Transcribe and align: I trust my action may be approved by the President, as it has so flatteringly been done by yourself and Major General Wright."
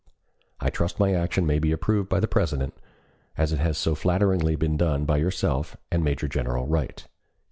I 0.59 0.71
trust 0.71 0.99
my 0.99 1.13
action 1.13 1.45
may 1.45 1.59
be 1.59 1.71
approved 1.71 2.09
by 2.09 2.19
the 2.19 2.27
President, 2.27 2.73
as 3.37 3.53
it 3.53 3.59
has 3.59 3.77
so 3.77 3.93
flatteringly 3.93 4.55
been 4.55 4.75
done 4.75 5.05
by 5.05 5.17
yourself 5.17 5.77
and 5.91 6.03
Major 6.03 6.27
General 6.27 6.65
Wright." 6.65 7.07